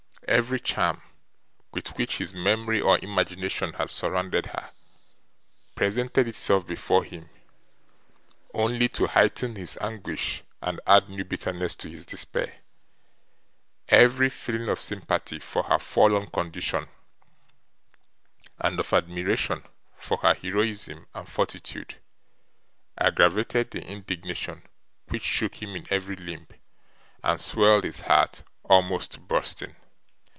Every 0.27 0.61
charm 0.61 1.01
with 1.73 1.97
which 1.97 2.19
his 2.19 2.33
memory 2.33 2.79
or 2.79 2.97
imagination 2.99 3.73
had 3.73 3.89
surrounded 3.89 4.45
her, 4.45 4.71
presented 5.75 6.25
itself 6.25 6.65
before 6.65 7.03
him, 7.03 7.29
only 8.53 8.87
to 8.89 9.07
heighten 9.07 9.57
his 9.57 9.77
anguish 9.81 10.41
and 10.61 10.79
add 10.87 11.09
new 11.09 11.25
bitterness 11.25 11.75
to 11.77 11.89
his 11.89 12.05
despair. 12.05 12.59
Every 13.89 14.29
feeling 14.29 14.69
of 14.69 14.79
sympathy 14.79 15.39
for 15.39 15.63
her 15.63 15.79
forlorn 15.79 16.27
condition, 16.27 16.87
and 18.57 18.79
of 18.79 18.93
admiration 18.93 19.63
for 19.97 20.19
her 20.19 20.33
heroism 20.35 21.07
and 21.13 21.27
fortitude, 21.27 21.95
aggravated 22.97 23.71
the 23.71 23.81
indignation 23.83 24.63
which 25.09 25.23
shook 25.25 25.61
him 25.61 25.75
in 25.75 25.83
every 25.89 26.15
limb, 26.15 26.47
and 27.21 27.41
swelled 27.41 27.83
his 27.83 28.01
heart 28.01 28.43
almost 28.63 29.11
to 29.13 29.19
bursting. 29.19 29.75